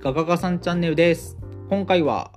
[0.00, 1.36] ガガガさんチャンネルです。
[1.68, 2.30] 今回は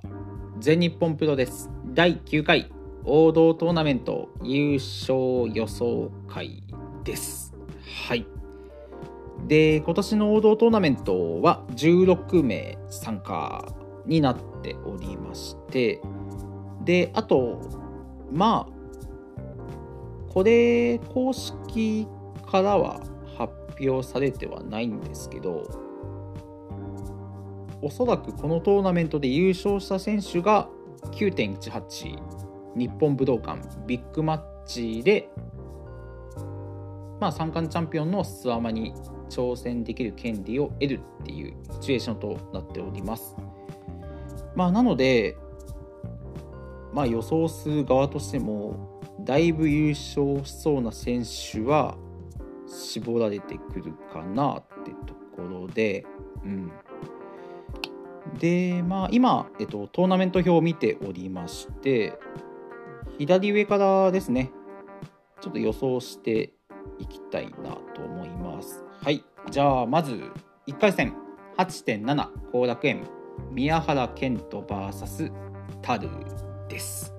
[0.58, 2.72] 全日本プロレス第9回
[3.04, 6.64] 王道トーナメント優勝予想会
[7.04, 7.54] です。
[8.08, 8.26] はい。
[9.46, 13.72] で、今年の王道トーナメントは16名参加
[14.06, 16.02] になっておりまして、
[16.84, 17.60] で、あと、
[18.32, 22.08] まあ、これ公式
[22.44, 23.00] からは
[23.38, 25.91] 発表されてはないんですけど、
[27.82, 30.68] おそらくこのトーナメントで優勝した選手が
[31.10, 32.16] 9.18
[32.76, 35.28] 日本武道館ビッグマッチで、
[37.20, 38.94] まあ、三冠チャンピオンのスワマに
[39.28, 43.36] 挑戦できる権利を得るっていうシチュエーションとなっております。
[44.54, 45.36] まあ、なので、
[46.92, 51.96] まあ、予想する側としてもだいぶ優勝しそうな選手は
[52.66, 56.06] 絞られてくるかなってところで、
[56.44, 56.72] うん、
[58.38, 62.18] で、まあ、今、えっと、トーナメント表を見ておりまして、
[63.18, 64.50] 左上からですね、
[65.40, 66.52] ちょっと予想して
[66.98, 68.84] いきたいなと思います。
[69.00, 69.24] はい。
[69.50, 70.30] じゃあ、まず、
[70.66, 71.14] 1回戦、
[71.58, 73.04] 8.7後楽園、
[73.50, 75.32] 宮原健人 VS
[75.82, 76.08] タル
[76.68, 77.12] です。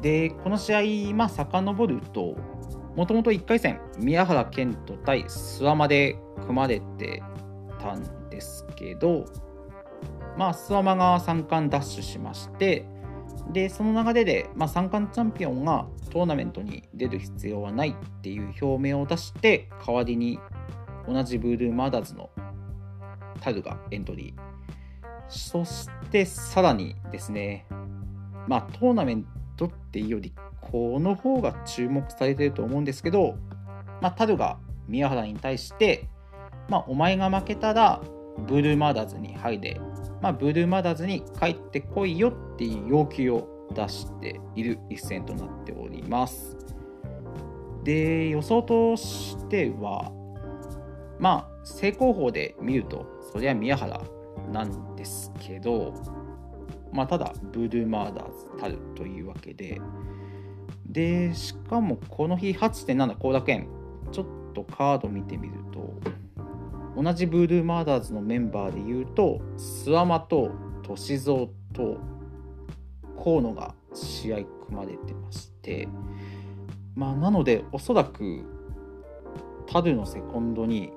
[0.00, 2.36] で、この試合、まあ、遡ると、
[2.96, 7.22] もともと1回戦、宮原健人対諏訪まで組まれて
[7.80, 9.26] たんですけど、
[10.38, 12.86] まあ、諏訪間が三冠ダッシュしまして、
[13.52, 20.38] で、その流れで、まあ、三冠チャンピオンがトーナメントに出る必要はないっていう表明を出して、代わりに
[21.06, 22.30] 同じブルーマーダーズの
[23.40, 24.40] タルがエントリー。
[25.28, 27.66] そして、さらにですね、
[28.48, 33.36] まあ、トーナメントっていうより、この方が注目されてると思うんですけど、
[34.00, 36.08] まあ、タルが宮原に対して、
[36.68, 38.00] まあ、お前が負けたら
[38.38, 39.80] ブルーマダーズに入れ、
[40.20, 46.56] まあ、ブルーマダーズに帰ってこいよっていう要求を出している一戦となっております。
[47.84, 50.12] で、予想としては、
[51.18, 54.00] まあ、正攻法で見ると、そりゃ宮原
[54.52, 55.94] なんですけど、
[56.92, 59.80] まあ、ただ、ブルーマーダーズたるというわけで、
[60.86, 63.68] で、しかもこの日8.7後楽園、
[64.12, 65.94] ちょっとカード見てみると、
[66.96, 70.50] 同じブルーマーダーズのメンバーで言うと諏訪間と
[70.94, 71.98] 歳三と
[73.22, 74.36] 河野が試合
[74.66, 75.88] 組まれてまして
[76.94, 78.44] まあなのでおそらく
[79.66, 80.92] タルのセコンドに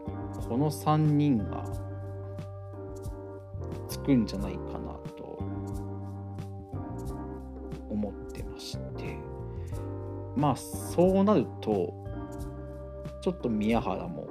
[0.50, 1.64] この3人が
[3.88, 5.40] つくんじゃないかなと
[7.90, 9.18] 思ってまして
[10.36, 11.94] まあそうなると
[13.22, 14.28] ちょっと宮原も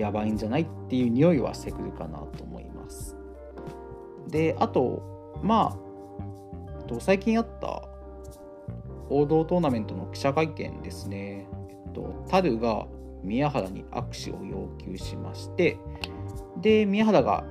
[0.00, 3.16] やばいんじゃないっていう匂いはしてくるかなと思います。
[4.28, 7.82] で、あと、まあ、最近あった
[9.08, 11.46] 王道トーナメントの記者会見ですね。
[11.68, 12.86] えっと、タルが
[13.22, 15.78] 宮原に握手を要求しまして、
[16.60, 17.44] で、宮原が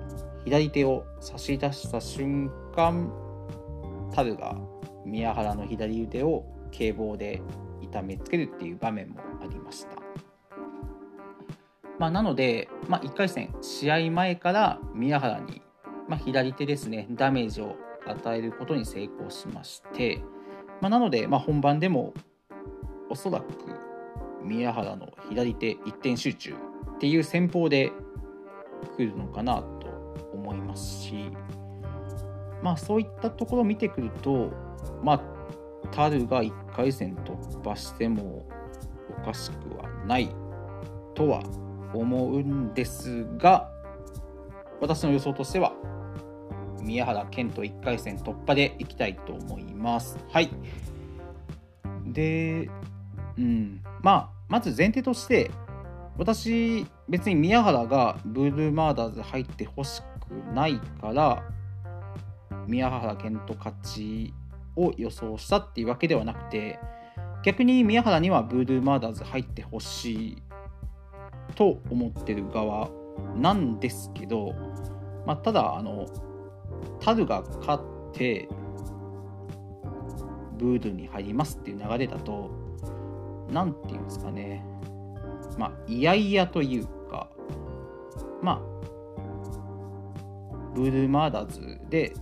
[0.45, 3.11] 左手を差し出した瞬間、
[4.11, 4.57] タルが
[5.05, 7.41] 宮原の左腕を警棒で
[7.81, 9.98] 痛めつけるっていう場面もありました。
[11.99, 15.61] まあ、なので、まあ、1回戦、試合前から宮原に、
[16.07, 17.75] まあ、左手ですね、ダメージを
[18.07, 20.23] 与えることに成功しまして、
[20.81, 22.13] まあ、なので、まあ、本番でも
[23.09, 23.45] おそらく
[24.41, 26.53] 宮原の左手一点集中
[26.95, 27.91] っていう戦法で
[28.95, 29.87] 来るのかなと
[30.33, 31.31] 思いますし、
[32.63, 34.51] まあ、そういったところを見てくると、
[35.03, 35.21] まあ、
[35.91, 38.45] タルが1回戦突破しても
[39.21, 40.29] おかしくはない
[41.13, 41.43] とは
[41.93, 43.69] 思うんですが
[44.81, 45.73] 私の予想としては
[46.81, 50.17] 宮原健人1回戦突破でいきたいと思います。
[50.31, 50.49] はい。
[52.05, 52.69] で
[53.37, 53.81] うん。
[54.01, 55.51] まあまず前提として
[56.17, 61.43] 私別に宮原がブルーマーダーズ入ってほしくないから
[62.67, 64.33] 宮原健人勝ち
[64.75, 66.79] を予想したっていうわけではなくて
[67.43, 70.43] 逆に宮原にはブルーマーダーズ入ってほしい
[71.59, 72.89] と思ってる側
[73.35, 74.55] なんですけど、
[75.25, 76.07] まあ、ただあの
[77.01, 78.47] タルが勝って
[80.57, 82.49] ブールに入りますっていう流れだと
[83.51, 84.63] 何て言うんですかね。
[85.57, 87.29] まあいやいやというか
[88.41, 88.59] まあ
[90.75, 92.13] ブルーマーダーズで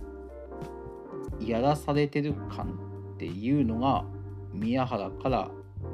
[1.40, 2.76] やらされてる感
[3.14, 4.04] っていうのが
[4.52, 5.48] 宮原から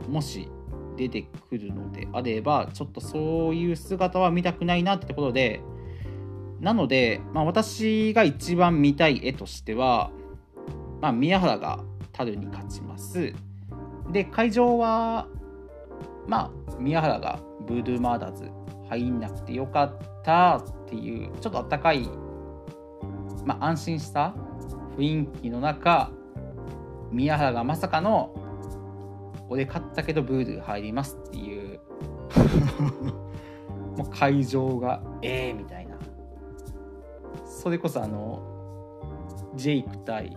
[0.08, 0.48] もし
[0.96, 5.60] 出てくるのであればちょっとそういう姿は見たくないなってところで
[6.60, 10.10] なので、まあ、私が一番見たい絵としては、
[11.02, 11.80] まあ、宮原が
[12.12, 13.34] 樽に勝ちます。
[14.10, 15.28] で、会場は、
[16.26, 18.50] まあ、宮原がブードゥーマーダーズ
[18.88, 22.08] 入んなくてよかったっていう、ちょっとあったかい、
[23.44, 24.34] まあ、安心した
[24.96, 26.10] 雰囲気の中、
[27.10, 28.34] 宮原がまさかの、
[29.48, 31.80] 俺勝ったけどブードゥー入りますっていう。
[33.96, 35.02] もう会場が。
[35.22, 35.96] ええー、みたいな。
[37.44, 38.42] それこそあの
[39.54, 40.36] ジェイク対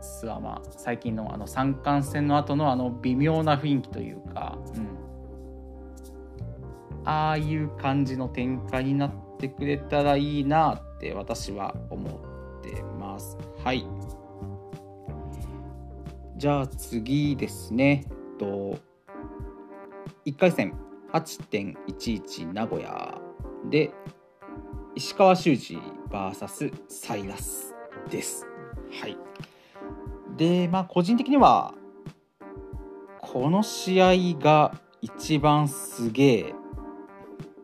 [0.00, 0.62] スワマ。
[0.70, 4.88] 最近のあの三冠戦の後のあの微妙な雰囲気というか、うん、
[7.04, 13.36] ああいう感じの展開になってくれたらいいなって私は思ってます。
[13.62, 13.86] はい
[16.36, 18.04] じゃあ次ですね
[18.38, 18.78] と
[20.26, 20.74] 1回戦
[21.12, 23.18] 8.11名古屋
[23.70, 23.90] で
[24.94, 25.78] 石川修司
[26.10, 27.74] VS サイラス
[28.10, 28.46] です。
[29.00, 29.16] はい。
[30.36, 31.74] で、まあ個人的には
[33.20, 36.54] この試合が一番すげえ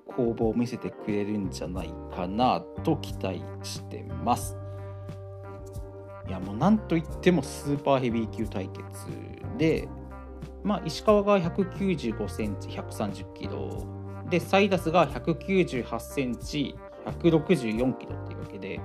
[0.06, 4.61] 攻防を見せてくれるんじゃないかなと期待してます。
[6.28, 8.82] いやもうなんといってもスーパーヘビー級対決
[9.58, 9.88] で、
[10.62, 13.86] まあ、石川が195センチ130キロ
[14.30, 16.76] でサイダスが198センチ
[17.06, 18.80] 164キロっていうわけで、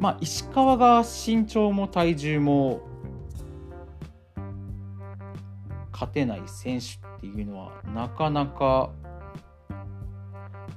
[0.00, 2.80] まあ、石川が身長も体重も
[5.92, 8.90] 勝てない選手っていうのはなかなか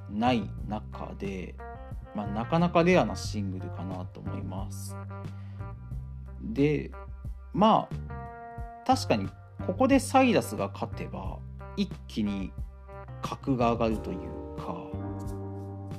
[0.10, 1.56] ない中で、
[2.16, 4.98] まあ、なかなかレアなシングルかなと思います。
[6.42, 6.92] で
[7.54, 9.28] まあ確かに
[9.66, 11.38] ここでサイダスが勝てば
[11.78, 12.52] 一気に
[13.22, 14.76] 格が上がるというか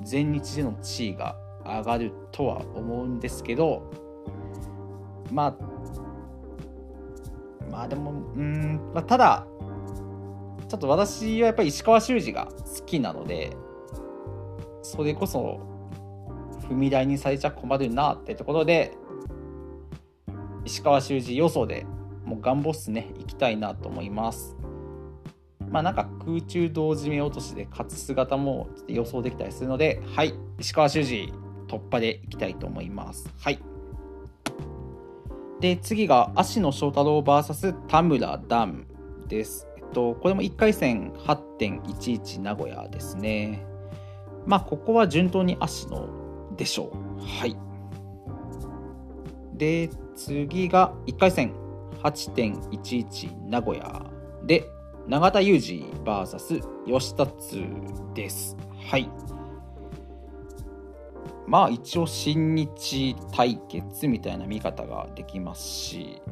[0.04, 3.90] 全日での地位が上がるとは思うんですけど
[5.30, 5.72] まあ
[7.70, 9.46] まあでもうん、まあ、ただ
[10.68, 13.56] ちょっと私はやっぱり石川修司が好きなので
[14.82, 15.60] それこそ
[16.68, 18.96] 踏み台にされちゃ困るなってところで
[20.64, 21.86] 石川修司予想で
[22.24, 23.12] もうガンボスね。
[23.18, 24.56] 行きたいなと思います。
[25.68, 30.34] まあなんか空中同時目落としで勝つ姿も予想できたりするのではい。
[30.58, 31.32] 石川修司
[31.66, 33.32] 突破でいきたいと思います。
[33.38, 33.58] はい。
[35.60, 38.86] で次が芦野翔太郎 VS 田村ダム
[39.28, 39.66] です。
[39.76, 43.64] えっとこれも1回戦8.11名古屋ですね。
[44.46, 46.08] まあここは順当に芦野
[46.56, 47.20] でしょう。
[47.40, 47.56] はい。
[49.54, 51.54] で次が1回戦。
[52.02, 54.10] 8.11名古屋。
[54.44, 54.68] で
[55.08, 57.64] 永田裕二 VS 吉田津
[58.14, 58.56] です。
[58.88, 59.08] はい。
[61.46, 66.22] まあ一応新日対決みたいな見方ができますし、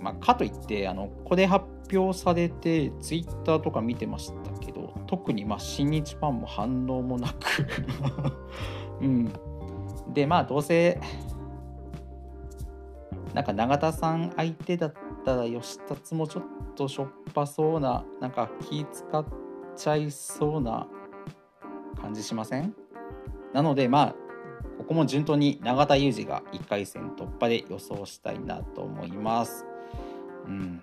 [0.00, 7.66] まあ、かといってあのこれ発表されてツイッターとか見てましたけど特にまあ新日ファンも反応もなく。
[9.00, 9.32] うん、
[10.12, 11.00] でまあどうせ
[13.34, 14.92] なんか永田さん相手だっ
[15.24, 16.44] たら吉達もちょっ
[16.74, 19.24] としょっぱそうななんか気使っ
[19.76, 20.88] ちゃいそうな
[22.00, 22.74] 感じしません？
[23.52, 24.14] なのでまあ
[24.78, 29.64] ここも順当に永田裕二が1回戦突破で予想したいなと思います。
[30.46, 30.82] うん、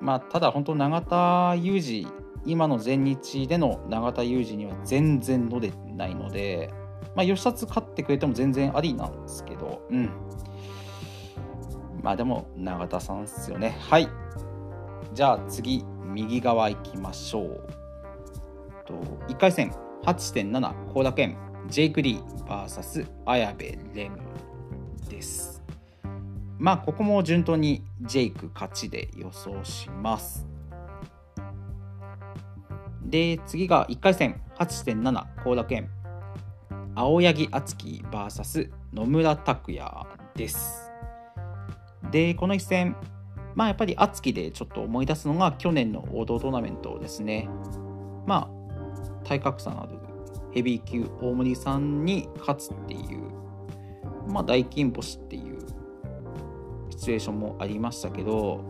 [0.00, 2.06] まあただ本当永田裕二
[2.44, 6.72] 今の全日での永田裕二には全然乗れてないので、
[7.14, 10.10] まあ、吉達勝ってくれても全然ありなんですけど、うん、
[12.02, 13.76] まあでも永田さんっすよね。
[13.88, 14.08] はい。
[15.14, 17.64] じゃあ次右側行きましょう。
[18.86, 18.94] と
[19.28, 19.72] 1回戦。
[20.04, 21.36] 8.7後楽園
[21.68, 22.32] ジェイク・リー。
[22.44, 23.62] VS 綾部
[23.94, 24.18] レン
[25.08, 25.62] です。
[26.58, 30.46] まあここも順当にジェイク勝ちで予想します。
[33.04, 34.40] で次が1回戦。
[34.58, 35.88] 8.7後楽園
[36.94, 40.92] 青柳敦樹 VS 野村拓也です
[42.12, 42.94] で、この一戦、
[43.54, 47.48] まあやっぱり熱きでちょっと思い出すのが去年の王道トーナメントですね。
[48.26, 49.98] まあ、体格差のある
[50.52, 55.58] ヘビー級大森さんに勝つっていう、まあ大金星っていう
[56.90, 58.62] シチュエーションもありましたけど、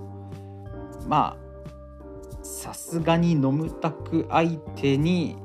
[1.09, 5.37] まあ、さすがに飲むたく相手に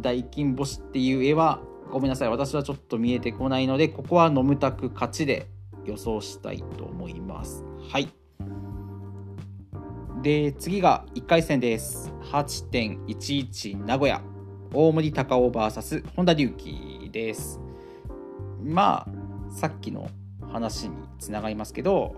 [0.00, 5.48] 大金星っていう絵はごめんなさい私はちょっと見えてこないのでここは飲むたく勝ちで
[5.84, 7.64] 予想したいと思います。
[7.90, 8.08] はい。
[10.22, 12.12] で、次が1回戦です。
[12.32, 14.20] 8.11名古屋。
[14.74, 17.58] 大森隆夫 VS 本田隆起です
[18.62, 20.10] まあさっきの
[20.52, 22.14] 話につながりますけど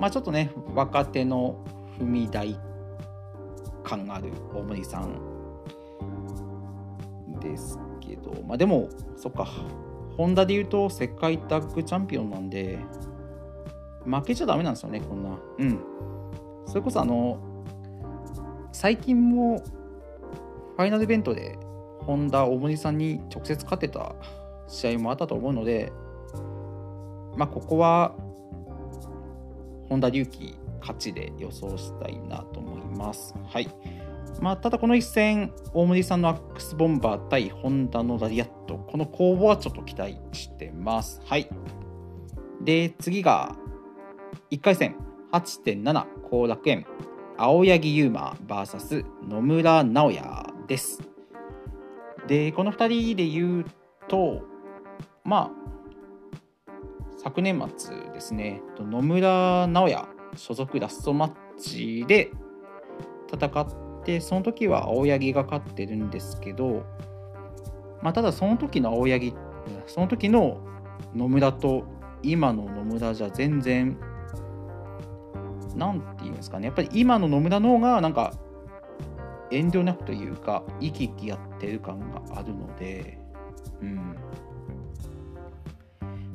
[0.00, 1.62] まあちょっとね若手の
[2.00, 2.58] 踏み台
[3.84, 5.35] 感がある大森さん
[7.50, 9.46] ですけどまあでもそっか
[10.16, 12.78] ホンダで言うと世界タッグチャンピオンなんで
[14.04, 15.80] 負けちゃダメなんですよねこんなうん
[16.66, 17.38] それこそあの
[18.72, 19.58] 最近も
[20.76, 21.58] ファイナルイベントで
[22.00, 24.14] ホンダ大森さんに直接勝てた
[24.68, 25.92] 試合もあったと思うので
[27.36, 28.14] まあここは
[29.88, 33.34] 本田隆起勝ちで予想したいなと思います。
[33.48, 33.68] はい。
[34.40, 41.20] まあ、ただこの一戦、大森さんのアックスボンバー対ホンダのラリアット、この攻防はちょっと期待してます。
[41.24, 41.48] はい。
[42.60, 43.56] で、次が、
[44.50, 44.96] 1回戦、
[45.32, 46.86] 8.7後楽園、
[47.36, 51.02] 青柳優馬 VS 野村直哉です。
[52.26, 53.64] で、この2人で言う
[54.08, 54.42] と、
[55.24, 55.66] まあ、
[57.26, 60.04] 昨年末ですね野村直哉
[60.36, 62.30] 所属ラストマッチで
[63.32, 63.66] 戦っ
[64.06, 66.84] てその時は青柳が勝ってるんですけど、
[68.00, 69.34] まあ、ただその時の青柳
[69.86, 70.60] その時の
[71.14, 71.84] 野村と
[72.22, 73.98] 今の野村じゃ全然
[75.74, 76.66] なんて言うんですかね。
[76.66, 78.32] やっぱり今の野村の方がなんか
[79.50, 83.18] 遠慮なくというか生き生きやってる感があるので
[83.82, 84.16] うん。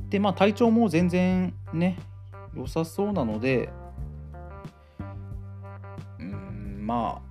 [0.10, 1.98] で、まあ、体調も全然ね、
[2.56, 3.70] 良さそうなので、
[6.20, 7.31] うん、まあ、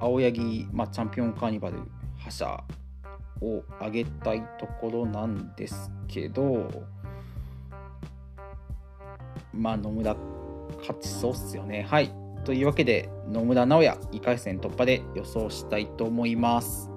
[0.00, 1.78] 青柳、まあ、チャンピオンカーニバル
[2.18, 2.64] 覇者
[3.40, 6.68] を上げたいところなんですけど、
[9.52, 10.16] まあ、野村
[10.78, 11.86] 勝ちそうっすよね。
[11.88, 12.12] はい。
[12.44, 16.90] というわけで、野村直哉2回戦突破で予想したいと思います。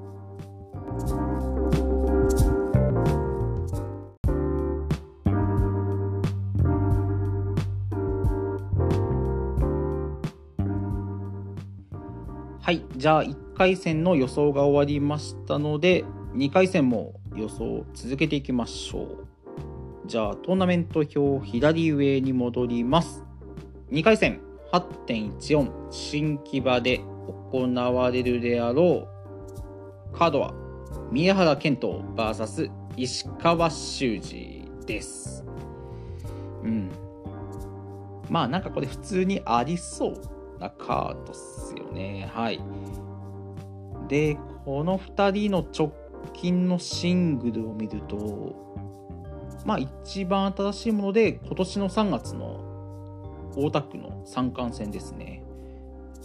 [12.70, 19.28] はい、じゃあ1回戦の予想が終わりましたので、2回戦も予想を続けていきましょう。
[20.06, 23.26] じゃあトーナメント表左上に戻ります。
[23.90, 24.40] 2回戦
[24.72, 27.02] 8.14新木場で
[27.52, 29.08] 行われるであろ
[30.14, 30.54] うカードは
[31.10, 35.44] 宮原健人 VS 石川修司です。
[36.64, 36.92] うん。
[38.30, 42.30] まあなんかこれ普通にありそうなカードっすよね。
[42.34, 42.60] はい。
[44.08, 45.94] で、この2人の直
[46.34, 48.76] 近のシングルを見ると、
[49.66, 52.70] まあ一番新しいもので、今年の3月の
[53.56, 55.44] 大田区の三冠戦ですね。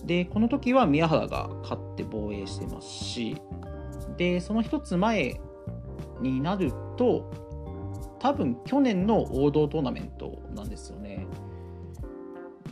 [0.05, 3.37] で、この時は宮原が勝って防衛してますし、
[4.17, 5.41] で、その一つ前
[6.21, 7.31] になると、
[8.19, 11.27] 多分去年の王道トーナメントなんですよね。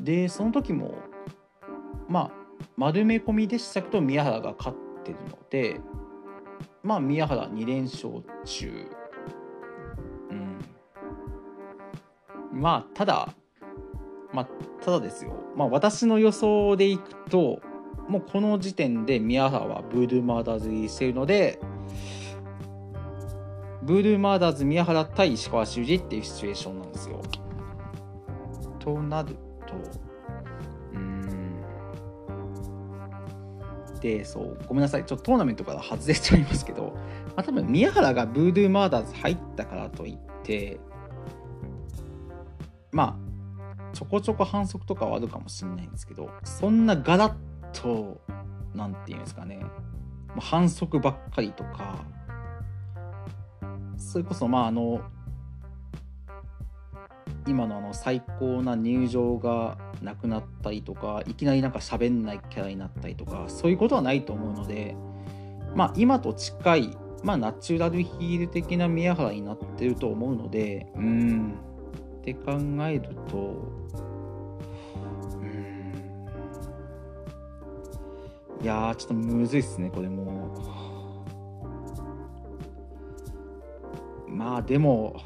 [0.00, 0.94] で、その時も
[2.12, 2.30] まあ
[2.76, 5.80] 丸め込みでしたけど宮原が勝ってるので
[6.82, 8.86] まあ宮原2連勝中。
[10.30, 10.58] うん。
[12.52, 13.34] まあただ
[14.30, 14.48] まあ
[14.84, 15.32] ただですよ。
[15.56, 17.62] まあ私の予想でいくと
[18.08, 21.58] もうこの時点で宮原はブルーマーダーズ入りしているので
[23.82, 27.22] ブルーマーダーズ宮原対石川修司っていうシチュエーションなんですよ。
[28.78, 29.34] となる
[29.66, 30.11] と
[34.02, 35.06] てそうごめんなさい。
[35.06, 36.94] ちょっとトーナメントから外れちゃいますけど、
[37.28, 40.80] まあ、多分宮原がブードゥーマーダーズ入ったからといって
[42.90, 47.34] まあちょこちょこ反則とかはあるかもしれないんですけどそんなガラッ
[47.80, 48.20] と
[48.74, 49.64] 何て言うんですかね。
[50.38, 52.04] 反則ばっかりとか
[53.98, 55.02] それこそまああの
[57.46, 64.96] 今のあの最高な入場がなくなったりとかいきなりなんか喋んないキャラになったりとかそういうことはないと思うので
[65.74, 71.54] まあ今と近いまあナチュラルヒール的な宮原になってると思うのでうん。
[72.20, 72.52] って考
[72.86, 73.36] えると
[75.36, 76.28] うん。
[78.62, 80.82] いやちょっとむずいっすねこれも。
[84.28, 85.20] まあでも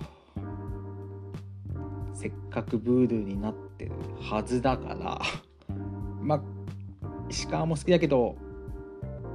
[2.16, 5.20] せっかくブードゥーになってるはずだから。
[6.20, 6.40] まあ
[7.28, 8.36] 石川も好きだけど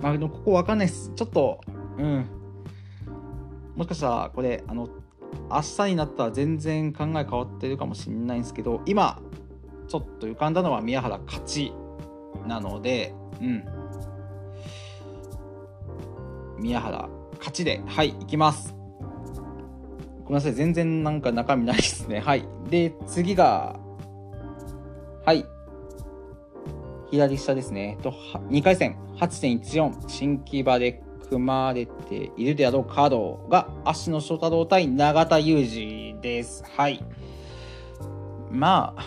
[0.01, 1.11] まあでもここわかんないっす。
[1.15, 1.61] ちょっと
[1.97, 2.25] うん。
[3.75, 4.89] もしかしたらこれあの
[5.49, 9.21] 明日になったら全然考え変わってるかもしれないんですけど今
[9.87, 11.73] ちょっと浮かんだのは宮原勝ち
[12.47, 13.81] なのでうん。
[16.61, 17.09] 宮原、
[17.39, 18.80] 勝ちで、はい、いきます。
[20.31, 22.21] ごめんなさい、全然なんか中身ないですね。
[22.21, 22.45] はい。
[22.69, 23.77] で、次が、
[25.25, 25.45] はい。
[27.11, 27.97] 左下ですね。
[28.01, 28.11] と
[28.47, 36.63] 2回戦、8.14、新木場で組まれているであろうカードが、足野翔太郎対永田裕二です。
[36.77, 37.03] はい。
[38.49, 39.03] まあ、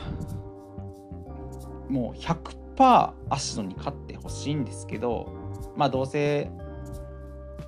[1.89, 5.33] もう100%足野に勝ってほしいんですけど、
[5.75, 6.51] まあどうせ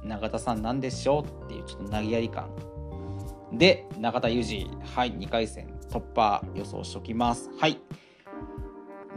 [0.04, 2.50] 永田さんなんでしょうっていうちょっと投げやり感
[3.52, 7.50] で永田裕二はい2回戦突破予想しておきます。
[7.58, 7.80] はい。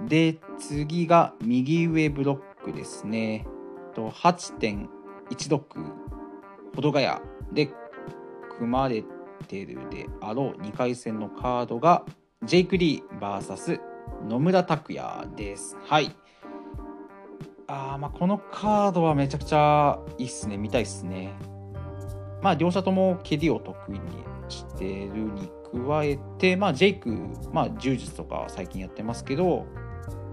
[0.08, 3.46] で次が右上ブロックですね。
[3.94, 5.60] と8.16
[6.76, 7.20] 保土ヶ谷。
[7.52, 7.70] で
[8.58, 9.04] 組まれ
[9.48, 12.06] てるであろう2回戦のカードが
[12.44, 13.80] ジェイク・リー VS
[14.28, 15.78] 野村拓也です。
[15.82, 16.16] はい。
[17.68, 20.58] あまあこのカードはめちゃくちゃいいっすね。
[20.58, 21.34] 見たいっすね。
[22.42, 24.00] まあ両者とも蹴りを得意に
[24.48, 25.50] してるに
[25.88, 27.10] 加えてまあジェイク
[27.52, 29.66] まあ柔術とか最近やってますけど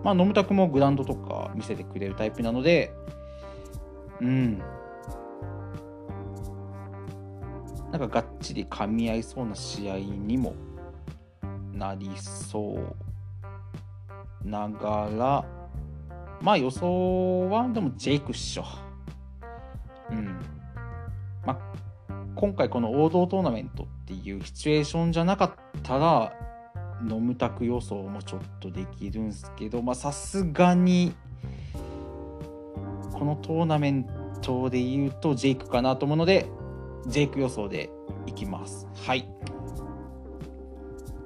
[0.03, 2.93] まあ野村拓もグラウンドとか見せてくれるタイプなので
[4.21, 4.59] うん
[7.91, 10.55] なんかがっちり噛み合いそうな試合にも
[11.73, 12.79] なりそ
[14.45, 15.45] うながら
[16.41, 18.65] まあ予想はでもジェイクっしょ。
[20.11, 20.56] うん。
[22.37, 26.35] 今回この王道トーナメントっていうシチュエーションじゃなかったら
[27.03, 31.15] ノムタク予想もちょっとできるんすけどまさすがに
[33.15, 34.07] このトーナメン
[34.43, 36.47] トで言うとジェイクかなと思うので
[37.07, 37.89] ジェイク予想で
[38.27, 38.87] いきます。
[38.95, 39.27] はい。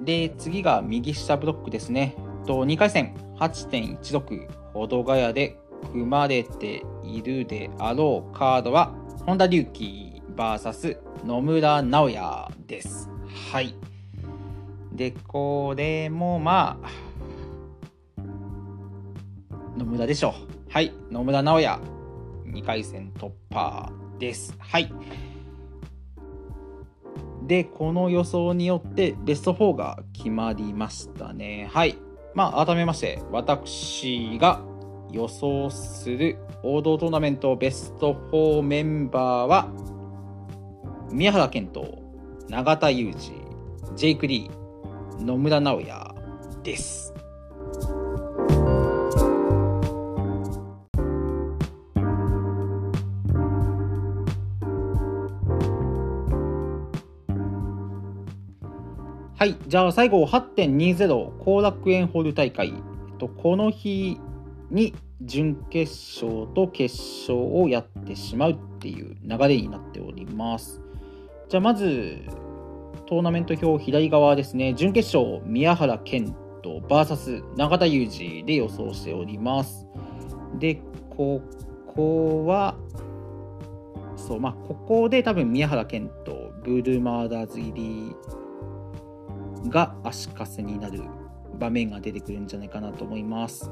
[0.01, 2.15] で次が右下ブロックですね。
[2.45, 5.57] と2回戦8.16保土ヶ谷で
[5.91, 8.93] 組まれているであろうカードは
[9.25, 13.09] 本田隆起 VS 野村直哉です。
[13.51, 13.75] はい。
[14.91, 16.89] で、これもまあ、
[19.77, 20.71] 野村でしょう。
[20.71, 20.93] はい。
[21.09, 21.79] 野村直哉、
[22.45, 24.55] 2回戦突破です。
[24.59, 24.91] はい。
[27.47, 31.69] で、この予想によってベスト4が決まりましたね。
[31.71, 31.97] はい。
[32.33, 34.61] まあ、改めまして、私が
[35.11, 39.67] 予想する王道トーナメントベスト4メンバーは、
[41.13, 42.01] 宮原健人、
[42.47, 46.15] 永田裕二、ジェイク・リー、野村直哉
[46.63, 47.13] です。
[59.37, 64.17] はい、じゃあ最後8.20後楽園ホール大会、えっと、この日
[64.69, 70.81] に準決勝と決勝をやってしまうっていう流れになっております。
[71.51, 72.21] じゃあまず
[73.07, 79.85] トーナメント表左側ですね、準決勝宮原健人 VS 永田裕二で予想しております。
[80.59, 81.41] で、こ
[81.93, 82.77] こは、
[84.15, 91.01] そう、まあ、ここで多分宮原健人、ブルーマーダーズ入りが足かせになる
[91.59, 93.69] 場面が出てくるんじゃないかなと思います。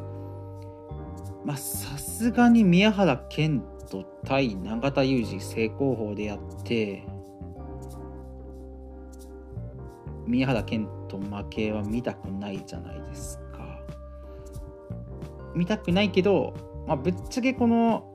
[1.45, 7.07] まあさすがに宮原健人対永田裕二正攻法でやって
[10.29, 13.79] 宮原健人負けは見たくないじゃないですか。
[15.55, 16.53] 見たくないけど、
[16.87, 18.05] まあ、ぶっちゃけこの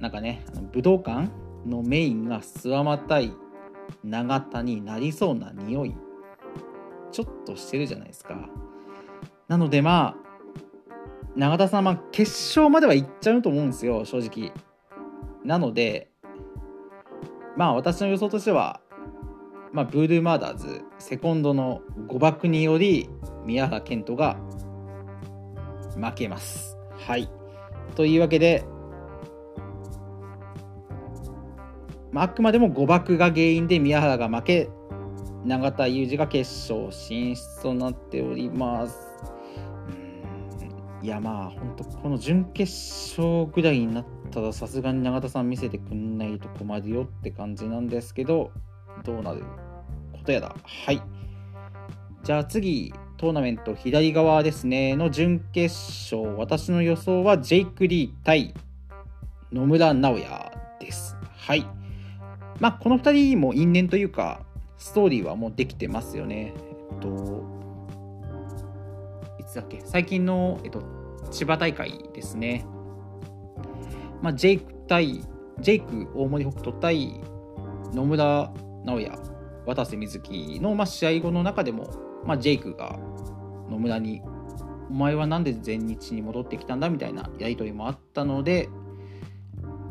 [0.00, 1.28] なんかね武道館
[1.66, 3.32] のメインが諏訪間対
[4.02, 5.94] 永田になりそうな匂い
[7.12, 8.48] ちょっとしてるじゃないですか。
[9.48, 10.26] なのでまあ、
[11.36, 14.52] 永田さんは決勝までは行っちゃうと思うんですよ、正直。
[15.44, 16.10] なので、
[17.56, 18.80] まあ私の予想としては、
[19.76, 23.10] まあ、ブールーマーダーズ、セコンドの誤爆により、
[23.44, 24.38] 宮原健人が
[26.00, 26.78] 負けます。
[26.96, 27.28] はい。
[27.94, 28.64] というわけで、
[32.10, 34.70] まあ、あくまでも誤爆が原因で宮原が負け、
[35.44, 38.96] 永田裕二が決勝進出となっております。
[41.02, 42.72] いやまあ本当この準決
[43.20, 48.50] 勝ぐらいになったらさすがに永田さん見せてくんないと困るよって感じなんですけど
[49.04, 49.44] どうなる？
[50.26, 51.00] とやだはい。
[52.24, 54.96] じゃあ次トーナメント左側ですね。
[54.96, 56.36] の準決勝。
[56.36, 58.52] 私の予想はジェイク・リー対
[59.52, 61.16] 野村直哉です。
[61.36, 61.64] はい。
[62.60, 64.44] まあこの2人も因縁というか
[64.76, 66.52] ストーリーはもうできてますよね。
[66.90, 67.44] えっと、
[69.38, 69.80] いつだっけ？
[69.84, 70.82] 最近の、えっと、
[71.30, 72.66] 千葉大会ですね。
[74.20, 75.24] まあ、ジェイク対
[75.60, 77.20] ジェイク大森北斗対
[77.92, 78.52] 野村
[78.84, 79.35] 直哉
[79.66, 81.90] 渡瀬瑞希の、まあ、試合後の中でも、
[82.24, 82.98] まあ、ジェイクが
[83.68, 84.22] 野村に
[84.88, 88.68] 「お前は何で全日に戻ってきたんだ?」みたいなやり取りもあったので、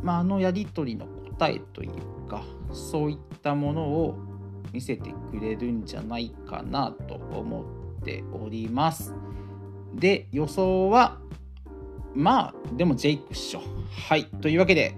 [0.01, 1.05] まあ、あのやり取りの
[1.37, 4.15] 答えというかそういったものを
[4.71, 7.63] 見せてくれるんじゃないかなと思
[7.99, 9.13] っております。
[9.93, 11.17] で予想は
[12.13, 13.61] まあでもジェイクっしょ。
[14.07, 14.97] はいというわけで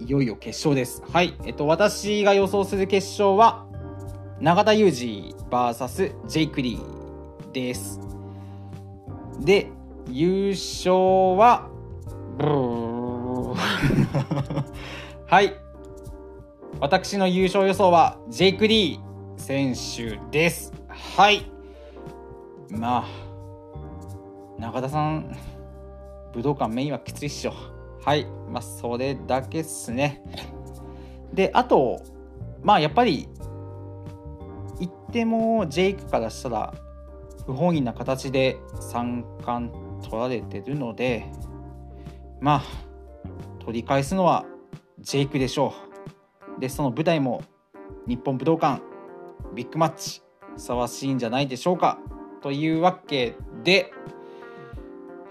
[0.00, 1.02] いよいよ決勝です。
[1.12, 1.34] はい。
[1.44, 3.66] えっと、私が予想する決勝は、
[4.40, 8.00] 永田裕二 VS ジェイク・リーです。
[9.40, 9.70] で、
[10.08, 11.68] 優勝は、
[15.26, 15.54] はい。
[16.80, 19.00] 私の優勝予想は、ジェイク・リー
[19.38, 20.72] 選手です。
[20.88, 21.44] はい。
[22.70, 23.06] まあ、
[24.58, 25.36] 中田さん、
[26.32, 27.52] 武道館メインはきついっしょ。
[28.10, 28.26] はい。
[28.48, 30.20] まあ、それだけっすね。
[31.32, 32.02] で、あと、
[32.60, 33.28] まあ、やっぱり、
[34.80, 36.74] 言っても、ジェイクからしたら、
[37.46, 39.70] 不本意な形で三冠
[40.02, 41.30] 取られてるので、
[42.40, 44.44] まあ、取り返すのは
[44.98, 45.72] ジェイクでしょ
[46.58, 46.60] う。
[46.60, 47.44] で、その舞台も
[48.08, 48.82] 日本武道館
[49.54, 50.20] ビッグマッチ
[50.56, 52.00] ふさわしいんじゃないでしょうか。
[52.42, 53.92] というわけで、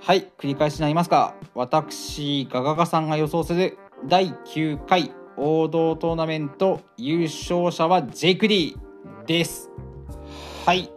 [0.02, 8.76] はい、繰り返しになりますが、私、ガガガさんが予想する第9回王道トーナメント優勝者はジェイク・ディ
[9.26, 9.70] です。
[10.66, 10.90] はい。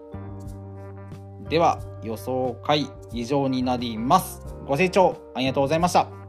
[1.48, 4.40] では、予想会以上になります。
[4.66, 6.21] ご清聴ありがとうございました。